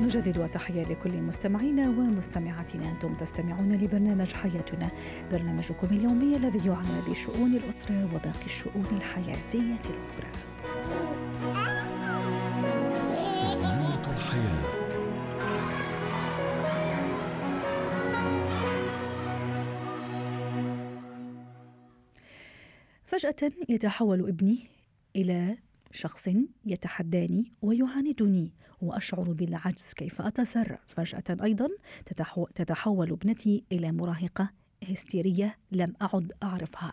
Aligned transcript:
نجدد 0.00 0.38
التحية 0.38 0.82
لكل 0.82 1.22
مستمعينا 1.22 1.88
ومستمعاتنا. 1.88 2.92
أنتم 2.92 3.14
تستمعون 3.14 3.72
لبرنامج 3.72 4.32
حياتنا 4.32 4.90
برنامجكم 5.32 5.86
اليومي 5.86 6.36
الذي 6.36 6.68
يعنى 6.68 7.10
بشؤون 7.10 7.54
الأسرة 7.54 8.04
وباقي 8.14 8.46
الشؤون 8.46 8.86
الحياتية 8.92 9.80
الأخرى. 9.90 10.30
الحياة. 14.10 14.90
فجأة 23.06 23.52
يتحول 23.68 24.28
ابني 24.28 24.70
إلى 25.16 25.56
شخص 25.90 26.28
يتحداني 26.66 27.50
ويعاندني 27.62 28.52
وأشعر 28.82 29.32
بالعجز 29.32 29.92
كيف 29.96 30.22
اتصرف 30.22 30.80
فجأة 30.86 31.44
أيضا 31.44 31.68
تتحول 32.54 33.10
ابنتي 33.10 33.64
إلى 33.72 33.92
مراهقة 33.92 34.59
هستيرية 34.88 35.56
لم 35.72 35.94
أعد 36.02 36.32
أعرفها. 36.42 36.92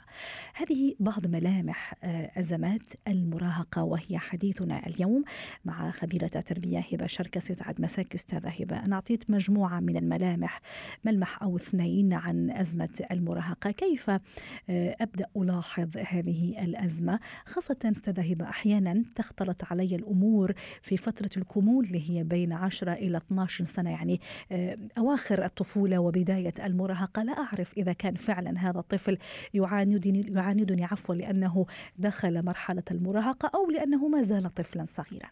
هذه 0.53 0.95
بعض 0.99 1.27
ملامح 1.27 1.93
آه، 2.03 2.31
أزمات 2.39 2.93
المراهقة 3.07 3.83
وهي 3.83 4.17
حديثنا 4.17 4.87
اليوم 4.87 5.23
مع 5.65 5.91
خبيرة 5.91 6.27
تربيه 6.27 6.79
هبة 6.93 7.07
شركه 7.07 7.39
سعد 7.39 7.81
مساك 7.81 8.15
أستاذة 8.15 8.49
هبة، 8.49 8.79
أنا 8.79 8.95
أعطيت 8.95 9.29
مجموعة 9.29 9.79
من 9.79 9.97
الملامح 9.97 10.61
ملمح 11.05 11.43
أو 11.43 11.55
اثنين 11.55 12.13
عن 12.13 12.51
أزمة 12.51 13.05
المراهقة، 13.11 13.71
كيف 13.71 14.09
آه، 14.09 14.21
أبدأ 14.69 15.25
ألاحظ 15.37 15.97
هذه 15.97 16.63
الأزمة؟ 16.63 17.19
خاصة 17.45 17.77
أستاذة 17.85 18.31
هبة 18.31 18.49
أحيانا 18.49 19.03
تختلط 19.15 19.63
علي 19.71 19.95
الأمور 19.95 20.53
في 20.81 20.97
فترة 20.97 21.29
الكمول 21.37 21.85
اللي 21.85 22.09
هي 22.09 22.23
بين 22.23 22.53
10 22.53 22.93
إلى 22.93 23.17
12 23.17 23.65
سنة 23.65 23.89
يعني 23.89 24.21
آه، 24.51 24.77
أواخر 24.97 25.45
الطفولة 25.45 25.99
وبداية 25.99 26.53
المراهقة 26.65 27.23
لا 27.23 27.33
أعرف 27.33 27.76
إذا 27.77 27.93
كان 27.93 28.15
فعلا 28.15 28.59
هذا 28.59 28.79
الطفل 28.79 29.17
يعاندني 29.53 30.33
يعاندني 30.35 30.83
عفوا 30.83 31.15
لأنه 31.15 31.65
دخل 31.97 32.45
مرحلة 32.45 32.83
المراهقة 32.91 33.51
أو 33.55 33.71
لأنه 33.71 34.07
ما 34.07 34.21
زال 34.21 34.53
طفلا 34.53 34.85
صغيرا. 34.85 35.29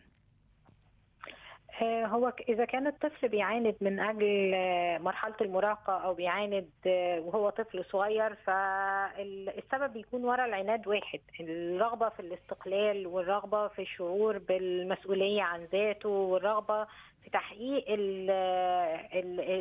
آه، 1.81 2.05
هو 2.05 2.33
إذا 2.49 2.65
كان 2.65 2.87
الطفل 2.87 3.27
بيعاند 3.27 3.75
من 3.81 3.99
أجل 3.99 4.51
آه، 4.55 4.97
مرحلة 4.97 5.35
المراهقة 5.41 5.93
أو 5.93 6.13
بيعاند 6.13 6.69
آه، 6.87 7.19
وهو 7.19 7.49
طفل 7.49 7.85
صغير 7.85 8.35
فالسبب 8.35 9.93
بيكون 9.93 10.23
ورا 10.23 10.45
العناد 10.45 10.87
واحد 10.87 11.19
الرغبة 11.39 12.09
في 12.09 12.19
الاستقلال 12.19 13.07
والرغبة 13.07 13.67
في 13.67 13.81
الشعور 13.81 14.37
بالمسؤولية 14.37 15.41
عن 15.41 15.67
ذاته 15.71 16.09
والرغبة 16.09 16.87
في 17.25 17.31
تحقيق 17.31 17.85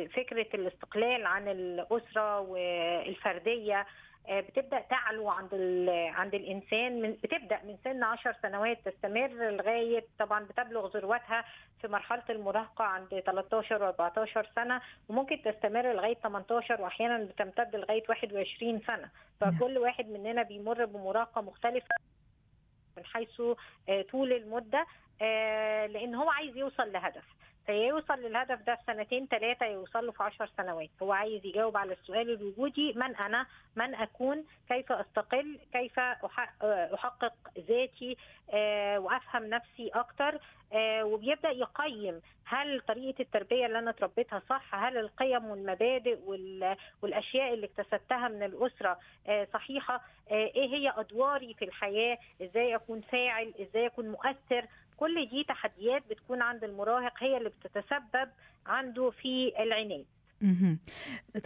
فكرة 0.09 0.47
الاستقلال 0.53 1.25
عن 1.25 1.47
الأسرة 1.47 2.39
والفردية 2.39 3.85
آه، 4.27 4.41
بتبدأ 4.41 4.79
تعلو 4.79 5.29
عند 5.29 5.53
عند 5.89 6.33
الإنسان 6.33 7.01
من 7.01 7.11
بتبدأ 7.11 7.59
من 7.63 7.77
سن 7.83 8.03
10 8.03 8.35
سنوات 8.41 8.89
تستمر 8.89 9.27
لغاية 9.27 10.05
طبعا 10.19 10.43
بتبلغ 10.43 10.97
ذروتها 10.97 11.45
في 11.81 11.87
مرحلة 11.87 12.23
المراهقة 12.29 12.83
عند 12.83 13.07
13 13.25 13.91
و14 13.91 14.55
سنة 14.55 14.81
وممكن 15.09 15.41
تستمر 15.41 15.93
لغاية 15.93 16.15
18 16.15 16.81
واحيانا 16.81 17.23
بتمتد 17.23 17.75
لغاية 17.75 18.03
21 18.09 18.81
سنة. 18.87 19.09
فكل 19.41 19.77
واحد 19.77 20.09
مننا 20.09 20.43
بيمر 20.43 20.85
بمراهقة 20.85 21.41
مختلفة 21.41 21.95
من 22.97 23.05
حيث 23.05 23.41
آه، 23.89 24.01
طول 24.01 24.33
المدة 24.33 24.85
آه، 25.21 25.85
لأن 25.85 26.15
هو 26.15 26.29
عايز 26.29 26.57
يوصل 26.57 26.91
لهدف. 26.91 27.25
فيوصل 27.65 28.13
للهدف 28.13 28.61
ده 28.61 28.75
في 28.75 28.81
سنتين 28.87 29.27
ثلاثة 29.27 29.65
يوصل 29.65 30.05
له 30.05 30.11
في 30.11 30.23
عشر 30.23 30.49
سنوات. 30.57 30.89
هو 31.01 31.11
عايز 31.11 31.45
يجاوب 31.45 31.77
على 31.77 31.93
السؤال 31.93 32.29
الوجودي 32.29 32.93
من 32.93 33.15
أنا؟ 33.15 33.45
من 33.75 33.95
أكون؟ 33.95 34.45
كيف 34.69 34.91
أستقل؟ 34.91 35.59
كيف 35.73 35.99
أحقق 35.99 37.33
ذاتي؟ 37.59 38.17
آه، 38.53 38.99
وأفهم 38.99 39.43
نفسي 39.49 39.89
أكتر؟ 39.93 40.39
آه، 40.73 41.03
وبيبدأ 41.03 41.49
يقيم 41.49 42.21
هل 42.45 42.81
طريقة 42.81 43.21
التربية 43.21 43.65
اللي 43.65 43.79
أنا 43.79 43.91
تربيتها 43.91 44.41
صح؟ 44.49 44.75
هل 44.75 44.97
القيم 44.97 45.45
والمبادئ 45.45 46.19
والأشياء 47.01 47.53
اللي 47.53 47.65
اكتسبتها 47.65 48.27
من 48.27 48.43
الأسرة 48.43 48.99
آه، 49.27 49.47
صحيحة؟ 49.53 50.01
إيه 50.31 50.75
هي 50.75 50.93
أدواري 50.97 51.53
في 51.53 51.65
الحياة؟ 51.65 52.17
إزاي 52.41 52.75
أكون 52.75 53.01
فاعل؟ 53.01 53.53
إزاي 53.61 53.85
أكون 53.85 54.09
مؤثر؟ 54.09 54.65
كل 54.97 55.29
دي 55.29 55.43
تحديات 55.43 56.03
بتكون 56.09 56.41
عند 56.41 56.63
المراهق 56.63 57.13
هي 57.23 57.37
اللي 57.37 57.49
بتتسبب 57.49 58.29
عنده 58.65 59.09
في 59.09 59.53
العناد. 59.59 60.05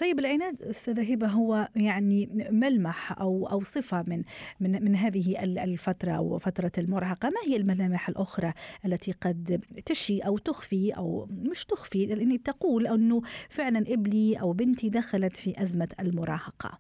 طيب 0.02 0.20
العناد 0.20 0.62
أستاذة 0.62 1.14
هبة 1.14 1.28
هو 1.28 1.68
يعني 1.76 2.30
ملمح 2.52 3.20
أو 3.20 3.48
أو 3.52 3.64
صفة 3.64 4.04
من 4.08 4.24
من 4.60 4.84
من 4.84 4.96
هذه 4.96 5.44
الفترة 5.44 6.12
أو 6.12 6.38
فترة 6.38 6.72
المراهقة، 6.78 7.30
ما 7.30 7.42
هي 7.48 7.56
الملامح 7.58 8.10
الأخرى 8.10 8.54
التي 8.86 9.12
قد 9.12 9.64
تشي 9.86 10.20
أو 10.20 10.38
تخفي 10.38 10.92
أو 10.98 11.28
مش 11.32 11.66
تخفي؟ 11.66 12.06
لاني 12.06 12.38
تقول 12.38 12.88
أنه 12.88 13.22
فعلا 13.50 13.80
ابني 13.80 14.42
أو 14.42 14.54
بنتي 14.54 14.90
دخلت 14.90 15.38
في 15.38 15.62
أزمة 15.62 15.90
المراهقة؟ 16.00 16.80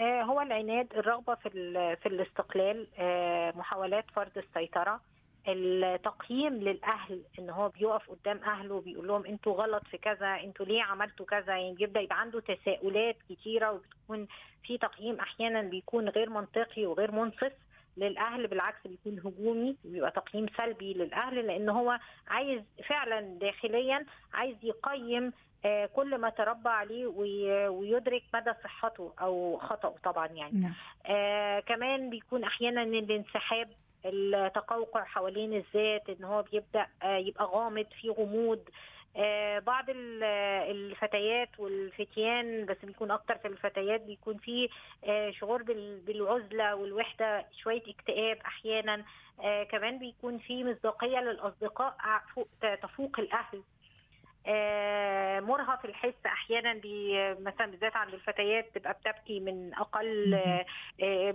آه 0.00 0.22
هو 0.22 0.40
العناد 0.40 0.86
الرغبة 0.96 1.34
في 1.34 1.48
في 2.02 2.06
الاستقلال 2.06 2.86
آه 2.98 3.52
محاولات 3.56 4.04
فرض 4.14 4.38
السيطرة 4.38 5.00
التقييم 5.48 6.54
للأهل 6.54 7.22
إن 7.38 7.50
هو 7.50 7.68
بيقف 7.68 8.10
قدام 8.10 8.40
أهله 8.44 8.74
وبيقول 8.74 9.06
لهم 9.08 9.26
أنتوا 9.26 9.54
غلط 9.54 9.82
في 9.90 9.98
كذا 9.98 10.26
أنتوا 10.40 10.66
ليه 10.66 10.82
عملتوا 10.82 11.26
كذا 11.26 11.56
يعني 11.56 11.74
بيبدأ 11.74 12.00
يبقى 12.00 12.20
عنده 12.20 12.40
تساؤلات 12.40 13.16
كتيرة 13.30 13.72
وبتكون 13.72 14.26
في 14.64 14.78
تقييم 14.78 15.20
أحيانا 15.20 15.62
بيكون 15.62 16.08
غير 16.08 16.30
منطقي 16.30 16.86
وغير 16.86 17.10
منصف 17.12 17.52
للأهل 17.96 18.46
بالعكس 18.46 18.86
بيكون 18.86 19.18
هجومي 19.18 19.76
بيبقى 19.84 20.10
تقييم 20.10 20.46
سلبي 20.56 20.94
للأهل 20.94 21.46
لأن 21.46 21.68
هو 21.68 21.98
عايز 22.28 22.62
فعلا 22.88 23.20
داخليا 23.20 24.06
عايز 24.32 24.56
يقيم 24.62 25.32
آه 25.64 25.86
كل 25.86 26.18
ما 26.18 26.30
تربى 26.30 26.68
عليه 26.68 27.06
ويدرك 27.68 28.22
مدى 28.34 28.52
صحته 28.64 29.12
أو 29.20 29.58
خطأه 29.58 29.94
طبعا 30.04 30.26
يعني 30.26 30.60
نعم. 30.60 30.74
آه 31.06 31.60
كمان 31.60 32.10
بيكون 32.10 32.44
أحيانا 32.44 32.82
الانسحاب 32.82 33.68
التقوقع 34.04 35.04
حوالين 35.04 35.54
الذات 35.54 36.08
إن 36.08 36.24
هو 36.24 36.42
بيبدأ 36.42 36.86
آه، 37.02 37.16
يبقى 37.16 37.44
غامض 37.44 37.86
في 38.00 38.10
غموض. 38.10 38.60
آه، 39.16 39.58
بعض 39.58 39.84
الفتيات 39.90 41.48
والفتيان 41.58 42.66
بس 42.66 42.76
بيكون 42.82 43.10
أكتر 43.10 43.38
في 43.38 43.48
الفتيات 43.48 44.00
بيكون 44.00 44.38
في 44.38 44.68
آه، 45.04 45.30
شعور 45.30 45.62
بالعزلة 46.06 46.74
والوحدة 46.74 47.46
شوية 47.62 47.82
اكتئاب 47.88 48.38
أحيانا. 48.46 49.04
كمان 49.70 49.98
بيكون 49.98 50.38
في 50.38 50.64
مصداقية 50.64 51.18
للأصدقاء 51.20 51.96
تفوق 52.82 53.20
الأهل. 53.20 53.56
آه، 53.58 53.73
مرهف 55.40 55.84
الحس 55.84 56.14
أحيانا 56.26 56.72
مثلا 57.40 57.66
بالذات 57.66 57.96
عند 57.96 58.14
الفتيات 58.14 58.66
تبقى 58.74 58.92
بتبكي 58.92 59.40
من 59.40 59.74
أقل 59.74 60.34
آه، 61.02 61.34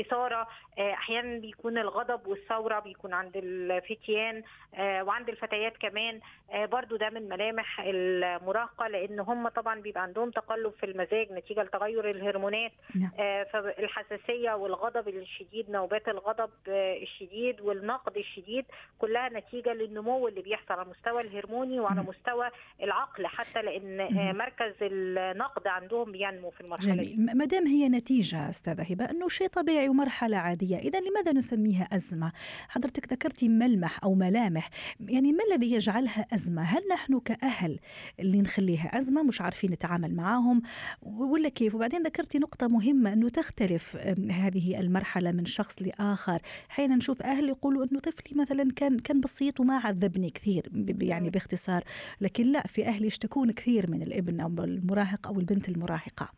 إثارة. 0.00 0.48
آه، 0.78 0.92
أحيانا 0.92 1.38
بيكون 1.38 1.78
الغضب 1.78 2.26
والثورة 2.26 2.78
بيكون 2.80 3.12
عند 3.14 3.32
الفتيان 3.36 4.42
وعند 4.78 5.28
الفتيات 5.28 5.76
كمان. 5.76 6.20
برضو 6.54 6.96
ده 6.96 7.10
من 7.10 7.28
ملامح 7.28 7.80
المراهقة 7.80 8.88
لأن 8.88 9.20
هم 9.20 9.48
طبعا 9.48 9.80
بيبقى 9.80 10.02
عندهم 10.02 10.30
تقلب 10.30 10.72
في 10.80 10.86
المزاج 10.86 11.32
نتيجة 11.32 11.62
لتغير 11.62 12.10
الهرمونات. 12.10 12.72
نعم. 13.00 13.44
فالحساسية 13.52 14.52
والغضب 14.52 15.08
الشديد 15.08 15.70
نوبات 15.70 16.08
الغضب 16.08 16.50
الشديد 16.68 17.60
والنقد 17.60 18.16
الشديد 18.16 18.64
كلها 18.98 19.28
نتيجة 19.28 19.72
للنمو 19.72 20.28
اللي 20.28 20.40
بيحصل 20.42 20.72
على 20.74 20.82
المستوى 20.82 21.20
الهرموني 21.20 21.80
وعلى 21.80 22.00
مستوى 22.00 22.45
العقل 22.82 23.26
حتى 23.26 23.62
لأن 23.62 23.96
مركز 24.36 24.72
النقد 24.82 25.66
عندهم 25.66 26.12
بينمو 26.12 26.50
في 26.50 26.60
المرحلة 26.60 26.94
جميل. 26.94 27.36
ما 27.36 27.44
دام 27.44 27.66
هي 27.66 27.88
نتيجة 27.88 28.50
أستاذة 28.50 28.82
هبة 28.82 29.04
انه 29.04 29.28
شيء 29.28 29.46
طبيعي 29.46 29.88
ومرحلة 29.88 30.36
عادية 30.36 30.76
إذا 30.76 31.00
لماذا 31.00 31.32
نسميها 31.32 31.88
أزمة؟ 31.92 32.32
حضرتك 32.68 33.12
ذكرتي 33.12 33.48
ملمح 33.48 34.04
أو 34.04 34.14
ملامح 34.14 34.70
يعني 35.00 35.32
ما 35.32 35.44
الذي 35.52 35.72
يجعلها 35.72 36.26
أزمة؟ 36.34 36.62
هل 36.62 36.82
نحن 36.92 37.20
كأهل 37.20 37.78
اللي 38.20 38.40
نخليها 38.40 38.98
أزمة 38.98 39.22
مش 39.22 39.40
عارفين 39.40 39.70
نتعامل 39.70 40.14
معاهم؟ 40.14 40.62
ولا 41.02 41.48
كيف؟ 41.48 41.74
وبعدين 41.74 42.02
ذكرتي 42.02 42.38
نقطة 42.38 42.68
مهمة 42.68 43.12
أنه 43.12 43.28
تختلف 43.28 43.96
هذه 44.30 44.80
المرحلة 44.80 45.32
من 45.32 45.44
شخص 45.44 45.82
لآخر. 45.82 46.40
أحيانا 46.70 46.96
نشوف 46.96 47.22
أهل 47.22 47.48
يقولوا 47.48 47.84
أنه 47.84 48.00
طفلي 48.00 48.40
مثلا 48.40 48.72
كان 48.76 48.98
كان 48.98 49.20
بسيط 49.20 49.60
وما 49.60 49.76
عذبني 49.78 50.30
كثير 50.30 50.68
يعني 51.00 51.30
باختصار 51.30 51.84
لكن 52.20 52.35
لا 52.42 52.62
في 52.62 52.86
أهل 52.86 53.04
يشتكون 53.04 53.52
كثير 53.52 53.90
من 53.90 54.02
الابن 54.02 54.40
أو 54.40 54.64
المراهق 54.64 55.26
أو 55.26 55.40
البنت 55.40 55.68
المراهقة. 55.68 56.28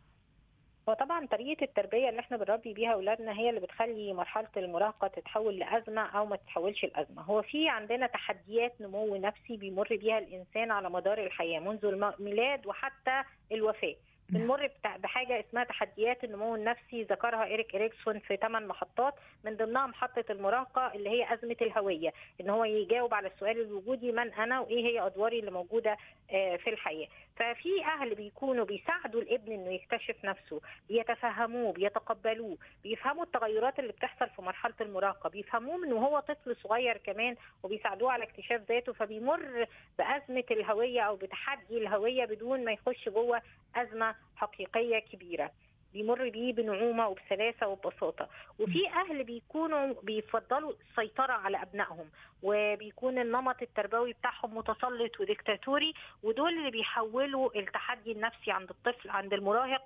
هو 0.89 0.93
طبعا 0.93 1.25
طريقة 1.25 1.63
التربية 1.63 2.09
اللي 2.09 2.19
إحنا 2.19 2.37
بنربي 2.37 2.73
بيها 2.73 2.93
أولادنا 2.93 3.31
هي 3.31 3.49
اللي 3.49 3.59
بتخلي 3.59 4.13
مرحلة 4.13 4.47
المراهقة 4.57 5.07
تتحول 5.07 5.59
لأزمة 5.59 6.01
أو 6.01 6.25
ما 6.25 6.35
تتحولش 6.35 6.85
لأزمة. 6.85 7.21
هو 7.21 7.41
في 7.41 7.69
عندنا 7.69 8.07
تحديات 8.07 8.81
نمو 8.81 9.15
نفسي 9.15 9.57
بيمر 9.57 9.87
بيها 9.95 10.17
الإنسان 10.19 10.71
على 10.71 10.89
مدار 10.89 11.23
الحياة 11.23 11.59
منذ 11.59 11.85
الميلاد 11.85 12.67
وحتى 12.67 13.23
الوفاة. 13.51 13.95
بنمر 14.29 14.69
بحاجة 15.03 15.39
اسمها 15.39 15.63
تحديات 15.63 16.23
النمو 16.23 16.55
النفسي 16.55 17.03
ذكرها 17.03 17.45
إيريك 17.45 17.75
إريكسون 17.75 18.19
في 18.19 18.37
ثمان 18.37 18.67
محطات 18.67 19.13
من 19.45 19.57
ضمنها 19.57 19.87
محطه 19.87 20.23
المراهقة 20.29 20.91
اللي 20.95 21.09
هي 21.09 21.33
أزمة 21.33 21.55
الهوية 21.61 22.13
إن 22.41 22.49
هو 22.49 22.65
يجاوب 22.65 23.13
على 23.13 23.27
السؤال 23.27 23.61
الوجودي 23.61 24.11
من 24.11 24.33
أنا 24.33 24.59
وإيه 24.59 24.85
هي 24.85 25.05
أدواري 25.05 25.39
اللي 25.39 25.51
موجودة 25.51 25.97
في 26.29 26.67
الحياة. 26.67 27.07
ففي 27.39 27.85
أهل 27.85 28.15
بيكونوا 28.15 28.65
بيساعدوا 28.65 29.21
الابن 29.21 29.51
إنه 29.51 29.71
يكتشف 29.71 30.25
نفسه 30.25 30.61
بيتفهموه 30.89 31.73
بيتقبلوه 31.73 32.57
بيفهموا 32.83 33.23
التغيرات 33.23 33.79
اللي 33.79 33.91
بتحصل 33.91 34.29
في 34.29 34.41
مرحلة 34.41 34.73
المراهقة 34.81 35.29
بيفهموه 35.29 35.77
من 35.77 35.93
وهو 35.93 36.19
طفل 36.19 36.55
صغير 36.55 36.97
كمان 36.97 37.35
وبيساعدوه 37.63 38.11
على 38.11 38.23
اكتشاف 38.23 38.61
ذاته 38.69 38.93
فبيمر 38.93 39.67
بأزمة 39.97 40.43
الهوية 40.51 41.01
أو 41.01 41.15
بتحدي 41.15 41.77
الهوية 41.77 42.25
بدون 42.25 42.65
ما 42.65 42.71
يخش 42.71 43.09
جوه 43.09 43.41
أزمة 43.75 44.15
حقيقية 44.35 44.99
كبيرة. 44.99 45.51
بيمر 45.93 46.29
بيه 46.29 46.53
بنعومة 46.53 47.07
وبسلاسة 47.07 47.67
وببساطة. 47.67 48.29
وفي 48.59 48.87
أهل 48.87 49.23
بيكونوا 49.23 49.93
بيفضلوا 50.03 50.73
السيطرة 50.89 51.33
على 51.33 51.61
أبنائهم 51.61 52.09
وبيكون 52.43 53.19
النمط 53.19 53.61
التربوي 53.61 54.13
بتاعهم 54.13 54.57
متسلط 54.57 55.19
وديكتاتوري 55.19 55.93
ودول 56.23 56.57
اللي 56.57 56.71
بيحولوا 56.71 57.59
التحدي 57.59 58.11
النفسي 58.11 58.51
عند 58.51 58.69
الطفل 58.69 59.09
عند 59.09 59.33
المراهق 59.33 59.81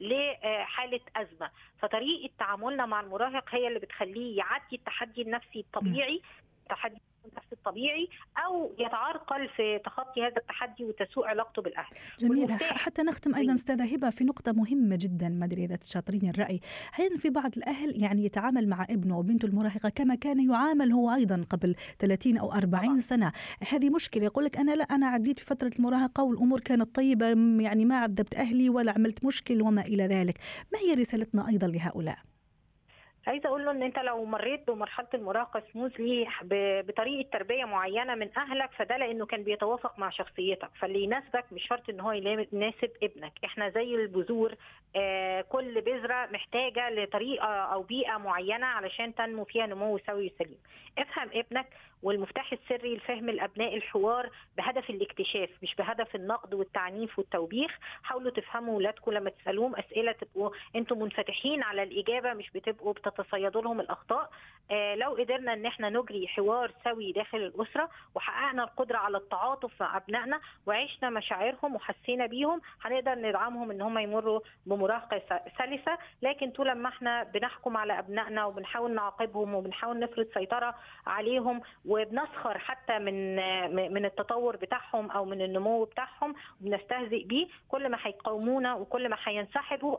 لحالة 0.00 1.00
أزمة. 1.16 1.50
فطريقة 1.78 2.30
تعاملنا 2.38 2.86
مع 2.86 3.00
المراهق 3.00 3.44
هي 3.54 3.68
اللي 3.68 3.78
بتخليه 3.78 4.38
يعدي 4.38 4.76
التحدي 4.76 5.22
النفسي 5.22 5.60
الطبيعي 5.60 6.22
تحدي 6.68 7.00
النفس 7.32 7.52
الطبيعي 7.52 8.08
أو 8.46 8.74
يتعرقل 8.78 9.48
في 9.56 9.78
تخطي 9.84 10.22
هذا 10.22 10.36
التحدي 10.36 10.84
وتسوء 10.84 11.26
علاقته 11.26 11.62
بالأهل. 11.62 11.94
جميل 12.20 12.52
حتى 12.60 13.02
نختم 13.02 13.34
أيضا 13.34 13.54
أستاذة 13.54 13.94
هبة 13.94 14.10
في 14.10 14.24
نقطة 14.24 14.52
مهمة 14.52 14.96
جدا 15.00 15.28
ما 15.28 15.44
أدري 15.44 15.64
إذا 15.64 15.76
تشاطرين 15.76 16.30
الرأي، 16.30 16.60
أحيانا 16.92 17.18
في 17.18 17.30
بعض 17.30 17.50
الأهل 17.56 18.02
يعني 18.02 18.24
يتعامل 18.24 18.68
مع 18.68 18.86
ابنه 18.90 19.18
وبنته 19.18 19.46
المراهقة 19.46 19.88
كما 19.88 20.14
كان 20.14 20.50
يعامل 20.50 20.92
هو 20.92 21.14
أيضا 21.14 21.44
قبل 21.50 21.74
30 21.98 22.38
أو 22.38 22.52
40 22.52 22.84
طبعا. 22.84 22.96
سنة، 22.96 23.32
هذه 23.72 23.90
مشكلة 23.90 24.24
يقول 24.24 24.44
لك 24.44 24.56
أنا 24.56 24.72
لا 24.72 24.84
أنا 24.84 25.06
عديت 25.06 25.38
في 25.38 25.46
فترة 25.46 25.70
المراهقة 25.78 26.22
والأمور 26.22 26.60
كانت 26.60 26.94
طيبة 26.94 27.26
يعني 27.60 27.84
ما 27.84 27.98
عذبت 27.98 28.34
أهلي 28.34 28.70
ولا 28.70 28.92
عملت 28.92 29.24
مشكل 29.24 29.62
وما 29.62 29.80
إلى 29.82 30.06
ذلك، 30.06 30.38
ما 30.72 30.78
هي 30.78 30.94
رسالتنا 30.94 31.48
أيضا 31.48 31.66
لهؤلاء؟ 31.66 32.18
عايزة 33.26 33.48
أقول 33.48 33.64
له 33.64 33.70
إن 33.70 33.82
أنت 33.82 33.98
لو 33.98 34.24
مريت 34.24 34.70
بمرحلة 34.70 35.06
المراهقة 35.14 35.62
سموزلي 35.72 36.28
بطريقة 36.88 37.28
تربية 37.32 37.64
معينة 37.64 38.14
من 38.14 38.28
أهلك 38.36 38.70
فده 38.72 38.96
لأنه 38.96 39.26
كان 39.26 39.42
بيتوافق 39.42 39.98
مع 39.98 40.10
شخصيتك. 40.10 40.70
فاللي 40.80 41.02
يناسبك 41.04 41.44
مش 41.52 41.66
شرط 41.66 41.90
إن 41.90 42.00
هو 42.00 42.12
يناسب 42.12 42.90
ابنك. 43.02 43.32
إحنا 43.44 43.70
زي 43.70 43.94
البذور 43.94 44.54
آه 44.96 45.40
كل 45.40 45.80
بذرة 45.80 46.26
محتاجة 46.26 46.90
لطريقة 46.90 47.46
أو 47.46 47.82
بيئة 47.82 48.16
معينة 48.16 48.66
علشان 48.66 49.14
تنمو 49.14 49.44
فيها 49.44 49.66
نمو 49.66 49.98
سوي 49.98 50.26
وسليم. 50.34 50.58
افهم 50.98 51.28
ابنك 51.34 51.66
والمفتاح 52.02 52.52
السري 52.52 52.96
لفهم 52.96 53.28
الأبناء 53.28 53.76
الحوار 53.76 54.30
بهدف 54.56 54.90
الاكتشاف 54.90 55.50
مش 55.62 55.74
بهدف 55.74 56.14
النقد 56.14 56.54
والتعنيف 56.54 57.18
والتوبيخ. 57.18 57.78
حاولوا 58.02 58.30
تفهموا 58.30 58.74
اولادكم 58.74 59.12
لما 59.12 59.30
تسألوهم 59.30 59.76
أسئلة 59.76 60.12
تبقوا 60.12 60.50
أنتم 60.76 60.98
منفتحين 60.98 61.62
على 61.62 61.82
الإجابة 61.82 62.32
مش 62.32 62.50
بتبقوا 62.50 62.92
بتتصيدوا 63.20 63.62
لهم 63.62 63.80
الأخطاء. 63.80 64.30
آه 64.70 64.94
لو 64.94 65.10
قدرنا 65.10 65.52
إن 65.52 65.66
إحنا 65.66 65.90
نجري 65.90 66.28
حوار 66.28 66.72
سوي 66.84 67.12
داخل 67.12 67.38
الأسرة 67.38 67.88
وحققنا 68.14 68.64
القدرة 68.64 68.98
على 68.98 69.16
التعاطف 69.18 69.82
مع 69.82 69.96
أبنائنا 69.96 70.40
وعشنا 70.66 71.10
مشاعرهم 71.10 71.74
وحسينا 71.74 72.26
بيهم 72.26 72.60
هنقدر 72.82 73.14
ندعمهم 73.14 73.70
إن 73.70 73.80
هم 73.80 73.98
يمروا 73.98 74.40
بمراهقة 74.66 75.22
سلسة. 75.58 75.98
لكن 76.22 76.50
طول 76.50 76.72
ما 76.72 76.88
إحنا 76.88 77.22
بنحكم 77.22 77.76
على 77.76 77.98
أبنائنا 77.98 78.44
وبنحاول 78.44 78.94
نعاقبهم 78.94 79.54
وبنحاول 79.54 79.98
نفرض 79.98 80.26
سيطرة 80.34 80.74
عليهم 81.06 81.60
وبنسخر 81.86 82.58
حتى 82.58 82.98
من 82.98 83.36
من 83.92 84.04
التطور 84.04 84.56
بتاعهم 84.56 85.10
أو 85.10 85.24
من 85.24 85.42
النمو 85.42 85.84
بتاعهم 85.84 86.34
وبنستهزئ 86.60 87.24
بيه 87.24 87.46
كل 87.68 87.88
ما 87.88 87.98
هيقاومونا 88.02 88.74
وكل 88.74 89.08
ما 89.08 89.16
هينسحبوا 89.24 89.96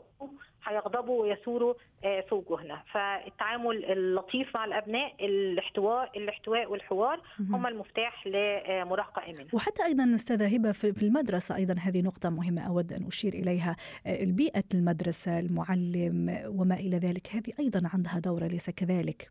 هيغضبوا 0.64 1.22
ويثوروا 1.22 1.74
في 2.02 2.34
وجوهنا 2.34 2.82
فالتعامل 2.92 3.84
اللطيف 3.84 4.54
مع 4.54 4.64
الأبناء 4.64 5.26
الاحتواء 5.26 6.18
الاحتواء 6.18 6.70
والحوار 6.70 7.20
هم 7.50 7.66
المفتاح 7.66 8.26
لمراهقه 8.26 9.30
امنه 9.30 9.46
وحتى 9.52 9.84
أيضا 9.84 10.14
استاذه 10.14 10.54
هبه 10.54 10.72
في 10.72 11.02
المدرسة 11.02 11.56
أيضا 11.56 11.74
هذه 11.80 12.02
نقطة 12.02 12.30
مهمة 12.30 12.62
أود 12.68 12.92
أن 12.92 13.06
أشير 13.06 13.32
إليها. 13.32 13.76
البيئة 14.06 14.64
المدرسة 14.74 15.38
المعلم 15.38 16.42
وما 16.46 16.74
إلى 16.74 16.96
ذلك 16.96 17.26
هذه 17.34 17.52
أيضا 17.60 17.90
عندها 17.94 18.18
دور 18.18 18.42
اليس 18.42 18.70
كذلك؟ 18.70 19.30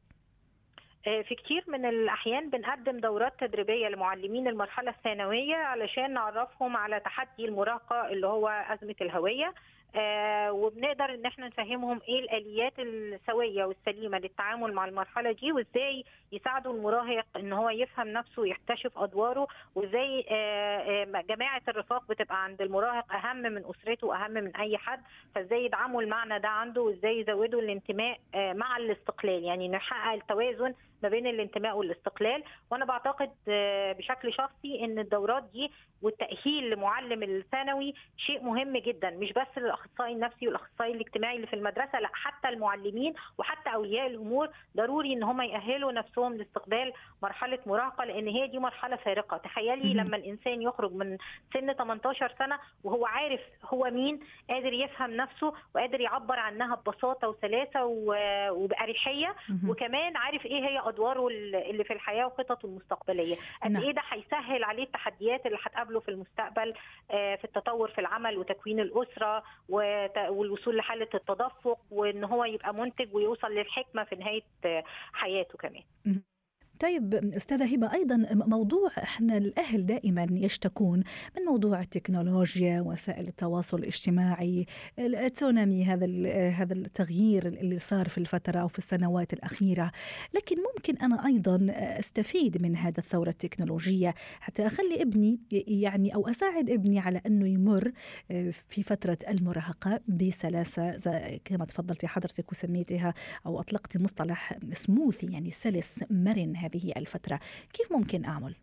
في 1.03 1.35
كتير 1.35 1.63
من 1.67 1.85
الأحيان 1.85 2.49
بنقدم 2.49 2.99
دورات 2.99 3.33
تدريبية 3.39 3.87
لمعلمين 3.87 4.47
المرحلة 4.47 4.91
الثانوية 4.91 5.55
علشان 5.55 6.13
نعرفهم 6.13 6.77
على 6.77 6.99
تحدي 6.99 7.45
المراهقة 7.45 8.07
اللي 8.09 8.27
هو 8.27 8.47
أزمة 8.47 8.95
الهوية. 9.01 9.45
آه 9.47 9.53
وبنقدر 10.51 11.13
إن 11.13 11.25
إحنا 11.25 11.47
نفهمهم 11.47 12.01
إيه 12.09 12.19
الآليات 12.19 12.73
السوية 12.79 13.65
والسليمة 13.65 14.17
للتعامل 14.17 14.73
مع 14.73 14.85
المرحلة 14.85 15.31
دي 15.31 15.51
وإزاي 15.51 16.05
يساعدوا 16.31 16.73
المراهق 16.73 17.25
إن 17.35 17.53
هو 17.53 17.69
يفهم 17.69 18.07
نفسه 18.07 18.41
ويكتشف 18.41 18.97
أدواره 18.97 19.47
وإزاي 19.75 20.25
آه 20.31 21.05
آه 21.15 21.21
جماعة 21.21 21.61
الرفاق 21.67 22.07
بتبقى 22.09 22.43
عند 22.43 22.61
المراهق 22.61 23.13
أهم 23.13 23.37
من 23.37 23.63
أسرته 23.65 24.07
وأهم 24.07 24.31
من 24.31 24.55
أي 24.55 24.77
حد 24.77 25.01
فإزاي 25.35 25.65
يدعموا 25.65 26.01
المعنى 26.01 26.39
ده 26.39 26.47
عنده 26.49 26.81
وإزاي 26.81 27.19
يزودوا 27.19 27.61
الانتماء 27.61 28.19
مع 28.35 28.77
الاستقلال. 28.77 29.43
يعني 29.43 29.69
نحقق 29.69 30.13
التوازن 30.13 30.73
ما 31.03 31.09
بين 31.09 31.27
الانتماء 31.27 31.77
والاستقلال. 31.77 32.43
وأنا 32.71 32.85
بعتقد 32.85 33.31
بشكل 33.97 34.33
شخصي 34.33 34.85
إن 34.85 34.99
الدورات 34.99 35.43
دي 35.43 35.71
والتأهيل 36.01 36.69
لمعلم 36.69 37.23
الثانوي 37.23 37.93
شيء 38.17 38.43
مهم 38.43 38.77
جدا. 38.77 39.09
مش 39.09 39.33
بس 39.33 39.47
للأخصائي 39.57 40.13
النفسي 40.13 40.47
والأخصائي 40.47 40.91
الاجتماعي 40.93 41.35
اللي 41.35 41.47
في 41.47 41.55
المدرسة 41.55 41.99
لا 41.99 42.09
حتى 42.13 42.49
المعلمين 42.49 43.13
وحتى 43.37 43.69
أولياء 43.73 44.07
الأمور 44.07 44.49
ضروري 44.77 45.13
إن 45.13 45.23
هم 45.23 45.41
يأهلوا 45.41 45.91
نفسهم 45.91 46.33
لاستقبال 46.37 46.93
مرحلة 47.23 47.59
مراهقة 47.65 48.05
لأن 48.05 48.27
هي 48.27 48.47
دي 48.47 48.59
مرحلة 48.59 48.95
فارقة. 48.95 49.37
تخيلي 49.37 49.93
لما 49.93 50.17
الإنسان 50.17 50.61
يخرج 50.61 50.93
من 50.93 51.17
سن 51.53 51.73
18 51.73 52.33
سنة 52.39 52.59
وهو 52.83 53.05
عارف 53.05 53.41
هو 53.65 53.83
مين 53.91 54.19
قادر 54.49 54.73
يفهم 54.73 55.11
نفسه 55.11 55.53
وقادر 55.75 56.01
يعبر 56.01 56.39
عنها 56.39 56.75
ببساطة 56.75 57.27
وسلاسة 57.27 57.85
وبأريحية 58.51 59.35
وكمان 59.67 60.17
عارف 60.17 60.45
إيه 60.45 60.67
هي 60.67 60.79
أدواره 60.89 61.27
اللي 61.27 61.83
في 61.83 61.93
الحياة 61.93 62.25
وخططه 62.25 62.65
المستقبلية. 62.65 63.35
قد 63.63 63.77
إيه 63.83 63.91
ده 63.91 64.01
هيسهل 64.09 64.63
عليه 64.63 64.83
التحديات 64.83 65.45
اللي 65.45 65.57
هتقابله 65.63 65.99
في 65.99 66.09
المستقبل 66.11 66.73
في 67.09 67.43
التطور 67.43 67.87
في 67.91 68.01
العمل 68.01 68.37
وتكوين 68.37 68.79
الأسرة 68.79 69.43
والوصول 70.29 70.77
لحالة 70.77 71.07
التدفق 71.13 71.79
وإن 71.91 72.23
هو 72.23 72.45
يبقى 72.45 72.73
منتج 72.73 73.15
ويوصل 73.15 73.51
للحكمة 73.51 74.03
في 74.03 74.15
نهاية 74.15 74.83
حياته 75.13 75.57
كمان. 75.57 75.83
طيب 76.79 77.13
أستاذة 77.13 77.73
هبة 77.73 77.93
أيضا 77.93 78.27
موضوع 78.31 78.89
إحنا 78.97 79.37
الأهل 79.37 79.85
دائما 79.85 80.27
يشتكون 80.31 81.03
من 81.37 81.45
موضوع 81.45 81.81
التكنولوجيا 81.81 82.81
وسائل 82.81 83.27
التواصل 83.27 83.79
الاجتماعي 83.79 84.65
التسونامي 84.99 85.85
هذا 85.85 86.05
هذا 86.49 86.73
التغيير 86.73 87.47
اللي 87.47 87.79
صار 87.79 88.09
في 88.09 88.17
الفترة 88.17 88.59
أو 88.59 88.67
في 88.67 88.77
السنوات 88.77 89.33
الأخيرة. 89.33 89.91
لكن 90.33 90.55
ممكن 90.75 90.97
أنا 90.97 91.25
أيضا 91.25 91.67
أستفيد 91.69 92.61
من 92.61 92.75
هذا 92.75 92.99
الثورة 92.99 93.29
التكنولوجية 93.29 94.13
حتى 94.39 94.67
أخلي 94.67 95.01
ابني 95.01 95.39
يعني 95.67 96.15
أو 96.15 96.27
أساعد 96.27 96.69
ابني 96.69 96.99
على 96.99 97.21
أنه 97.25 97.47
يمر 97.47 97.91
في 98.67 98.83
فترة 98.83 99.17
المراهقة 99.29 99.99
بسلاسة 100.07 100.91
كما 101.45 101.65
تفضلتي 101.65 102.07
حضرتك 102.07 102.51
وسميتها 102.51 103.13
أو 103.45 103.59
أطلقتي 103.59 103.99
مصطلح 103.99 104.59
سموث 104.73 105.23
يعني 105.23 105.51
سلس 105.51 106.03
مرن 106.09 106.55
هذه 106.67 106.93
الفترة 106.97 107.39
كيف 107.73 107.91
ممكن 107.91 108.25
أعمل؟ 108.25 108.55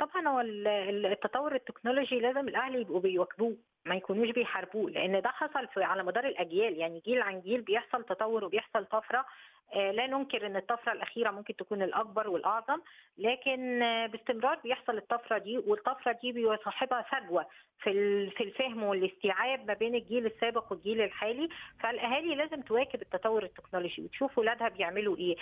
طبعا 0.00 0.28
هو 0.28 0.40
التطور 0.40 1.54
التكنولوجي 1.54 2.20
لازم 2.20 2.48
الاهل 2.48 2.74
يبقوا 2.76 3.00
بيواكبوه 3.00 3.56
ما 3.86 3.94
يكونوش 3.94 4.30
بيحاربوه 4.30 4.90
لأن 4.90 5.22
ده 5.22 5.28
حصل 5.28 5.68
في 5.74 5.82
على 5.82 6.02
مدار 6.02 6.26
الأجيال 6.26 6.76
يعني 6.76 7.00
جيل 7.06 7.22
عن 7.22 7.40
جيل 7.40 7.60
بيحصل 7.62 8.04
تطور 8.04 8.44
وبيحصل 8.44 8.86
طفرة 8.86 9.26
لا 9.74 10.06
ننكر 10.06 10.46
إن 10.46 10.56
الطفرة 10.56 10.92
الأخيرة 10.92 11.30
ممكن 11.30 11.56
تكون 11.56 11.82
الأكبر 11.82 12.28
والأعظم 12.28 12.80
لكن 13.18 13.78
باستمرار 14.12 14.58
بيحصل 14.64 14.96
الطفرة 14.96 15.38
دي 15.38 15.58
والطفرة 15.58 16.12
دي 16.22 16.32
بيصاحبها 16.32 17.02
فجوه 17.10 17.46
في 17.82 17.90
في 18.30 18.42
الفهم 18.44 18.82
والاستيعاب 18.82 19.66
ما 19.68 19.74
بين 19.74 19.94
الجيل 19.94 20.26
السابق 20.26 20.72
والجيل 20.72 21.00
الحالي. 21.00 21.48
فالأهالي 21.80 22.34
لازم 22.34 22.60
تواكب 22.62 23.02
التطور 23.02 23.42
التكنولوجي 23.44 24.02
وتشوف 24.02 24.38
ولادها 24.38 24.68
بيعملوا 24.68 25.16
إيه. 25.16 25.36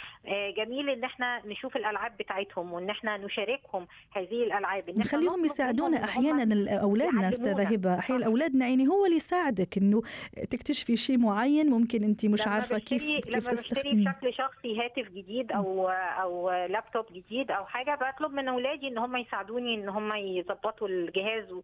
جميل 0.56 0.90
إن 0.90 1.04
إحنا 1.04 1.42
نشوف 1.46 1.76
الألعاب 1.76 2.16
بتاعتهم 2.16 2.72
وإن 2.72 2.90
إحنا 2.90 3.16
نشاركهم 3.16 3.86
هذه 4.16 4.42
الألعاب. 4.44 4.88
إن 4.88 4.98
نخليهم 4.98 5.44
يساعدونا 5.44 6.04
أحيانا 6.04 6.80
أولادنا 6.82 7.28
استاذه 7.28 7.68
هبه 7.74 7.98
أحيانا 7.98 8.26
أولادنا 8.26 8.68
يعني 8.68 8.88
هو 8.88 9.04
اللي 9.04 9.16
يساعدك 9.16 9.78
إنه 9.78 10.02
تكتشفي 10.50 10.96
شيء 10.96 11.18
معين 11.18 11.70
ممكن 11.70 12.04
انت 12.04 12.26
مش 12.26 12.46
عارفة 12.46 12.78
كيف 12.78 13.02
كيف 13.02 13.48
تستخدمي 13.48 14.13
بشكل 14.14 14.34
شخصي 14.34 14.80
هاتف 14.80 15.08
جديد 15.10 15.52
أو 15.52 15.88
أو 15.90 16.50
لابتوب 16.50 17.06
جديد 17.12 17.50
أو 17.50 17.66
حاجة 17.66 17.94
بطلب 17.94 18.32
من 18.32 18.48
اولادي 18.48 18.88
ان 18.88 18.98
هم 18.98 19.16
يساعدوني 19.16 19.74
ان 19.74 19.88
هم 19.88 20.12
يظبطوا 20.12 20.88
الجهاز. 20.88 21.60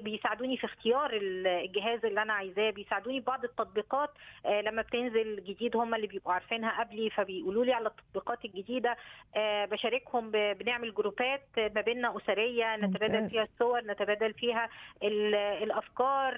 بيساعدوني 0.00 0.56
في 0.56 0.64
اختيار 0.64 1.10
الجهاز 1.12 2.04
اللي 2.04 2.22
أنا 2.22 2.32
عايزاه. 2.32 2.70
بيساعدوني 2.70 3.20
في 3.20 3.26
بعض 3.26 3.44
التطبيقات 3.44 4.10
لما 4.46 4.82
بتنزل 4.82 5.44
جديد 5.44 5.76
هم 5.76 5.94
اللي 5.94 6.06
بيبقوا 6.06 6.32
عارفينها 6.32 6.80
قبلي 6.84 7.10
فبيقولوا 7.10 7.64
لي 7.64 7.72
على 7.72 7.88
التطبيقات 7.88 8.44
الجديدة. 8.44 8.96
بشاركهم 9.70 10.30
بنعمل 10.30 10.94
جروبات 10.94 11.42
ما 11.56 11.80
بيننا 11.80 12.16
أسرية 12.16 12.76
نتبادل 12.76 13.28
فيها 13.28 13.42
الصور 13.42 13.80
نتبادل 13.80 14.34
فيها 14.34 14.68
الأفكار. 15.62 16.34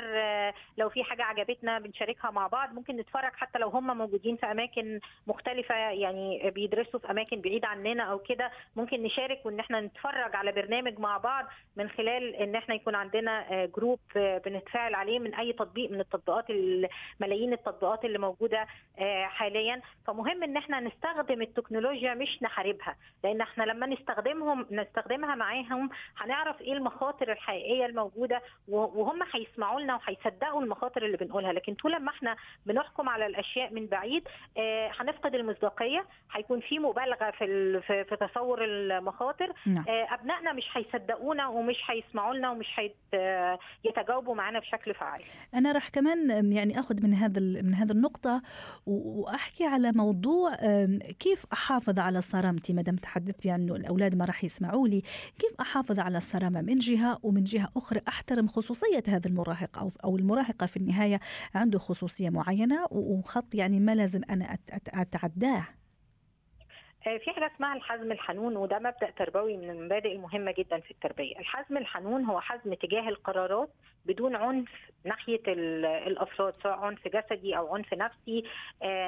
لو 0.78 0.88
في 0.88 1.04
حاجة 1.04 1.23
عجبتنا 1.23 1.78
بنشاركها 1.78 2.30
مع 2.30 2.47
بعض. 2.47 2.75
ممكن 2.75 2.97
نتفرج 2.97 3.33
حتى 3.33 3.59
لو 3.59 3.68
هم 3.68 3.99
موجودين 3.99 4.37
في 4.37 4.47
أماكن 4.47 5.00
مختلفة 5.26 5.75
يعني 5.75 6.50
بيدرسوا 6.50 7.00
في 7.00 7.11
أماكن 7.11 7.40
بعيدة 7.40 7.68
عننا 7.68 8.02
أو 8.02 8.18
كده 8.18 8.50
ممكن 8.76 9.02
نشارك 9.02 9.40
وإن 9.46 9.61
إحنا 9.61 9.80
نتفرج 9.80 10.37
على 10.37 10.52
برنامج 10.52 10.99
مع 10.99 11.18
بعض 11.18 11.46
من 11.76 11.88
خلال 11.88 12.34
إن 12.34 12.54
إحنا 12.56 12.75
يكون 12.75 12.94
عندنا 12.94 13.64
جروب 13.76 14.00
بنتفاعل 14.16 14.94
عليه 14.94 15.18
من 15.18 15.34
أي 15.34 15.52
تطبيق 15.52 15.90
من 15.90 16.00
التطبيقات 16.00 16.44
ملايين 17.20 17.52
التطبيقات 17.52 18.04
اللي 18.04 18.18
موجودة 18.18 18.66
حاليا. 19.25 19.80
فمهم 20.06 20.42
إن 20.42 20.56
إحنا 20.56 20.80
نستخدم 20.80 21.42
التكنولوجيا 21.42 22.14
مش 22.14 22.42
نحاربها 22.42 22.96
لأن 23.25 23.40
إحنا 23.40 23.64
لما 23.64 23.87
نستخدمهم 23.87 24.66
نستخدمها 24.70 25.34
معاهم 25.34 25.90
هنعرف 26.16 26.61
إيه 26.61 26.73
المخاطر 26.73 27.32
الحقيقية 27.32 27.87
الموجودة 27.87 28.42
وهم 28.68 29.23
هيسمعوا 29.32 29.80
لنا 29.80 29.94
وهيصدقوا 29.94 30.62
المخاطر 30.62 31.04
اللي 31.04 31.16
بنقولها. 31.16 31.52
لكن 31.52 31.75
طول 31.75 31.96
ما 31.99 32.11
إحنا 32.11 32.37
بنحكم 32.66 33.08
على 33.08 33.26
الأشياء 33.26 33.73
من 33.73 33.87
بعيد 33.87 34.28
هنفقد 35.00 35.34
المصداقية 35.34 36.06
هيكون 36.32 36.60
في 36.60 36.78
مبالغة 36.78 37.30
في 37.30 37.80
في 38.08 38.16
تصور 38.16 38.64
المخاطر. 38.64 39.52
نعم. 39.66 39.84
أبنائنا 39.88 40.52
مش 40.52 40.64
هيصدقونا 40.72 41.48
ومش 41.48 41.76
هيسمعوا 41.90 42.34
لنا 42.34 42.50
ومش 42.50 42.80
هيتجاوبوا 43.84 44.34
معانا 44.34 44.58
بشكل 44.58 44.94
فعال. 44.94 45.20
أنا 45.54 45.72
راح 45.72 45.88
كمان 45.88 46.52
يعني 46.52 46.80
آخذ 46.80 47.02
من 47.02 47.14
هذا 47.14 47.40
من 47.40 47.74
هذه 47.74 47.92
النقطة 47.92 48.42
وأحكي 48.86 49.64
على 49.64 49.92
موضوع 49.92 50.54
كيف 51.20 51.46
أحافظ 51.52 51.98
على 51.98 52.20
صرامتي؟ 52.20 52.72
ما 52.72 52.82
دام 52.82 52.96
تحدثتي 52.96 53.50
عنه 53.50 53.76
الأولاد 53.76 54.14
ما 54.16 54.24
راح 54.24 54.44
يسمعوا 54.44 54.88
لي 54.88 55.00
كيف 55.38 55.60
أحافظ 55.60 55.98
على 55.98 56.18
الصرامة 56.18 56.62
من 56.62 56.74
جهة 56.74 57.18
ومن 57.22 57.44
جهة 57.44 57.68
أخرى؟ 57.76 58.00
أحترم 58.08 58.46
خصوصية 58.46 59.02
هذا 59.08 59.28
المراهق 59.28 59.78
أو 59.78 59.88
أو 60.04 60.16
المراهقة 60.16 60.66
في 60.66 60.76
النهاية 60.76 61.20
عنده 61.54 61.78
خصوصية 61.78 62.30
معينة 62.30 62.86
وخط 62.90 63.54
يعني 63.54 63.80
ما 63.80 63.94
لازم 63.94 64.20
أنا 64.30 64.58
أتعداه. 64.88 65.66
في 67.02 67.30
حاجة 67.30 67.52
اسمها 67.54 67.76
الحزم 67.76 68.12
الحنون 68.12 68.56
وده 68.56 68.78
مبدأ 68.78 69.10
تربوي 69.10 69.56
من 69.56 69.70
المبادئ 69.70 70.12
المهمة 70.12 70.54
جدا 70.58 70.80
في 70.80 70.90
التربية. 70.90 71.38
الحزم 71.38 71.76
الحنون 71.76 72.24
هو 72.24 72.40
حزم 72.40 72.74
تجاه 72.74 73.08
القرارات 73.08 73.70
بدون 74.06 74.37
عنف 74.37 74.68
ناحية 75.04 75.40
الأفراد 76.06 76.54
سواء 76.62 76.78
عنف 76.78 77.08
جسدي 77.08 77.56
أو 77.56 77.75
عنف 77.75 77.94
نفسي 77.94 78.44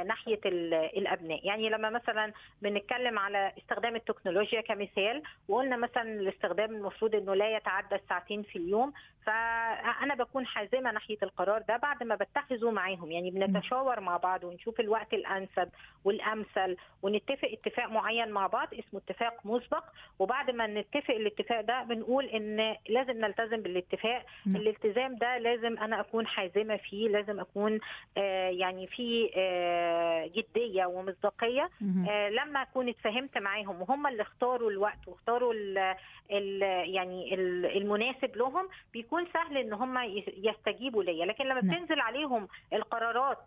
ناحية 0.07 0.41
الأبناء. 0.45 1.47
يعني 1.47 1.69
لما 1.69 1.91
مثلا 1.91 2.33
بنتكلم 2.63 3.19
على 3.19 3.53
استخدام 3.59 3.97
التكنولوجيا 3.97 4.61
كمثال 4.61 5.23
وقلنا 5.49 5.77
مثلا 5.77 6.03
الاستخدام 6.03 6.75
المفروض 6.75 7.15
إنه 7.15 7.35
لا 7.35 7.57
يتعدى 7.57 7.95
الساعتين 7.95 8.43
في 8.43 8.57
اليوم 8.57 8.93
فأنا 9.27 10.15
بكون 10.15 10.47
حازمة 10.47 10.91
ناحية 10.93 11.19
القرار 11.23 11.63
ده 11.69 11.77
بعد 11.77 12.03
ما 12.03 12.15
بتخذه 12.15 12.71
معاهم. 12.71 13.11
يعني 13.13 13.31
بنتشاور 13.31 14.01
مع 14.01 14.17
بعض 14.17 14.45
ونشوف 14.45 14.81
الوقت 14.81 15.15
الأنسب 15.15 15.69
والأمثل 16.05 16.77
ونتفق 17.03 17.49
اتفاق 17.53 17.91
معين 17.91 18.29
مع 18.31 18.47
بعض 18.47 18.69
اسمه 18.75 19.01
اتفاق 19.01 19.47
مسبق. 19.47 19.85
وبعد 20.19 20.51
ما 20.51 20.67
نتفق 20.67 21.15
الاتفاق 21.15 21.61
ده 21.61 21.83
بنقول 21.83 22.25
إن 22.25 22.77
لازم 22.89 23.13
نلتزم 23.25 23.57
بالاتفاق 23.63 24.23
م. 24.47 24.51
الالتزام 24.87 25.17
ده 25.17 25.39
لازم 25.39 25.79
أنا 25.79 26.01
أكون 26.01 26.27
حازمة 26.27 26.77
فيه 26.77 27.09
لازم 27.09 27.41
أكون 27.41 27.81
آه 28.17 28.49
يعني 28.49 28.87
في 28.87 29.31
آه 29.37 30.27
جدية 30.27 30.87
ومصداقية 30.87 31.71
آه 32.09 32.29
لما 32.29 32.63
أكون 32.63 32.89
اتفاهمت 32.89 33.39
معاهم 33.39 33.81
وهم 33.83 34.07
اللي 34.07 34.23
اختاروا 34.23 34.71
الوقت 34.71 35.09
واختاروا 35.09 35.53
ال 35.53 35.95
ال 36.31 36.63
يعني 36.95 37.35
ال 37.35 37.67
المناسب 37.77 38.37
لهم 38.37 38.69
بيكون 38.93 39.27
سهل 39.35 39.57
إن 39.57 39.73
هم 39.73 39.99
يستجيبوا 40.37 41.03
ليا. 41.03 41.27
لكن 41.27 41.45
لما 41.45 41.61
بتنزل 41.61 42.01
عليهم 42.01 42.49
القرارات 42.73 43.39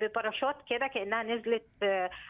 بباراشوت 0.00 0.54
كده 0.70 0.86
كأنها 0.86 1.22
نزلت 1.22 1.62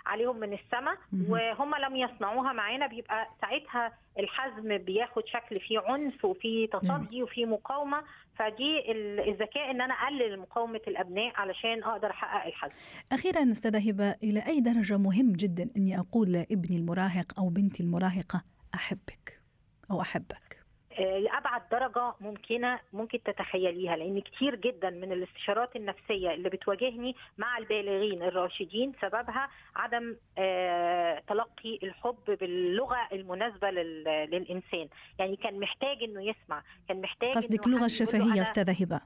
عليهم 0.06 0.36
من 0.40 0.52
السماء 0.52 0.96
وهم 1.28 1.74
لم 1.74 1.96
يصنعوها 1.96 2.52
معانا 2.52 2.86
بيبقى 2.86 3.28
ساعتها 3.40 3.92
الحزم 4.18 4.78
بياخد 4.78 5.22
شكل 5.26 5.60
فيه 5.60 5.78
عنف 5.80 6.24
وفيه 6.24 6.66
تصدي 6.68 7.22
وفيه 7.22 7.46
مقاومة 7.46 8.02
فدي 8.36 8.92
الذكاء 9.30 9.70
إن 9.70 9.80
أنا 9.80 9.94
أقلل 9.94 10.38
مقاومة 10.40 10.80
الأبناء 10.88 11.32
علشان 11.36 11.82
أقدر 11.82 12.10
أحقق 12.10 12.46
الحزم. 12.46 12.72
أخيرا 13.12 13.50
استاذه 13.50 13.88
هبه 13.90 14.14
إلى 14.22 14.46
أي 14.46 14.60
درجة 14.60 14.98
مهم 14.98 15.32
جدا 15.32 15.70
إني 15.76 15.98
أقول 16.00 16.32
لابني 16.32 16.76
المراهق 16.76 17.38
أو 17.40 17.48
بنتي 17.48 17.82
المراهقة 17.82 18.44
أحبك 18.74 19.40
أو 19.90 20.00
أحبك؟ 20.00 20.43
لابعد 20.98 21.62
درجة 21.72 22.14
ممكنة 22.20 22.80
ممكن 22.92 23.22
تتخيليها 23.22 23.96
لأن 23.96 24.20
كتير 24.20 24.54
جدا 24.54 24.90
من 24.90 25.12
الاستشارات 25.12 25.76
النفسية 25.76 26.34
اللي 26.34 26.48
بتواجهني 26.48 27.16
مع 27.38 27.58
البالغين 27.58 28.22
الراشدين 28.22 28.92
سببها 29.02 29.48
عدم 29.76 30.16
تلقي 31.28 31.78
الحب 31.82 32.38
باللغة 32.40 33.08
المناسبة 33.12 33.70
للإنسان. 33.70 34.88
يعني 35.18 35.36
كان 35.36 35.60
محتاج 35.60 36.02
إنه 36.02 36.22
يسمع 36.22 36.62
كان 36.88 37.00
محتاج 37.00 37.34
قصدك 37.34 37.66
اللغة 37.66 37.84
الشفهيه 37.84 38.42
أستاذة 38.42 38.82
هبة. 38.82 39.00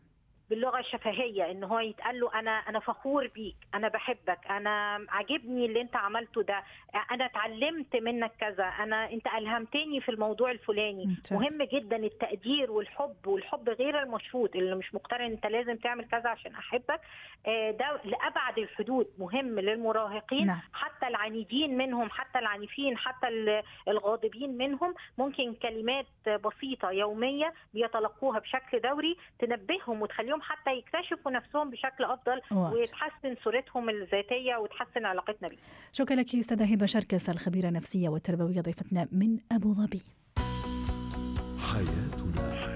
باللغة 0.50 0.78
الشفهية 0.78 1.50
إن 1.50 1.64
هو 1.64 1.78
يتقال 1.78 2.20
له 2.20 2.38
أنا 2.38 2.50
أنا 2.50 2.78
فخور 2.80 3.26
بيك 3.26 3.56
أنا 3.74 3.88
بحبك 3.88 4.38
أنا 4.50 5.06
عاجبني 5.08 5.66
اللي 5.66 5.80
أنت 5.80 5.96
عملته 5.96 6.42
ده 6.42 6.62
أنا 7.10 7.24
اتعلمت 7.26 7.96
منك 7.96 8.32
كذا 8.40 8.64
أنا 8.64 9.10
أنت 9.12 9.26
ألهمتني 9.26 10.00
في 10.00 10.08
الموضوع 10.10 10.50
الفلاني 10.50 11.06
ممتاز. 11.06 11.32
مهم 11.32 11.62
جدا 11.72 11.96
التقدير 11.96 12.70
والحب 12.70 13.26
والحب 13.26 13.68
غير 13.68 14.02
المشروط 14.02 14.56
اللي 14.56 14.74
مش 14.76 14.94
مقترن 14.94 15.24
أنت 15.30 15.46
لازم 15.46 15.76
تعمل 15.76 16.04
كذا 16.04 16.28
عشان 16.28 16.54
أحبك 16.54 17.00
ده 17.46 18.00
لأبعد 18.04 18.58
الحدود 18.58 19.06
مهم 19.18 19.60
للمراهقين 19.60 20.46
نعم. 20.46 20.60
حتى 20.72 21.06
العنيدين 21.06 21.76
منهم 21.76 22.10
حتى 22.10 22.38
العنيفين 22.38 22.98
حتى 22.98 23.28
الغاضبين 23.88 24.58
منهم 24.58 24.94
ممكن 25.18 25.54
كلمات 25.54 26.06
بسيطة 26.44 26.90
يومية 26.90 27.54
بيتلقوها 27.74 28.38
بشكل 28.38 28.80
دوري 28.80 29.16
تنبههم 29.38 30.02
وتخليهم 30.02 30.37
حتى 30.42 30.70
يكتشفوا 30.70 31.30
نفسهم 31.32 31.70
بشكل 31.70 32.04
أفضل 32.04 32.40
وقت. 32.50 32.72
ويتحسن 32.72 33.36
صورتهم 33.44 33.88
الذاتية 33.88 34.56
وتحسن 34.56 35.04
علاقتنا 35.06 35.48
بيه. 35.48 35.56
شكرا 35.92 36.16
لك 36.16 36.34
أستاذة 36.34 36.72
هبة 36.72 36.86
شركس 36.86 37.30
الخبيرة 37.30 37.68
النفسية 37.68 38.08
والتربوية 38.08 38.60
ضيفتنا 38.60 39.08
من 39.12 39.38
أبو 39.52 39.74
ظبي. 39.74 40.02
حياتنا 41.72 42.68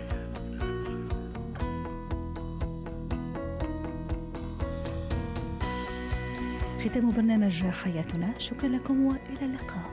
ختام 6.85 7.11
برنامج 7.11 7.67
حياتنا 7.67 8.39
شكرا 8.39 8.69
لكم 8.69 9.07
وإلى 9.07 9.43
اللقاء. 9.43 9.91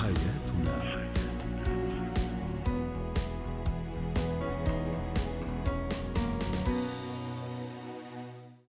حياتنا 0.00 0.95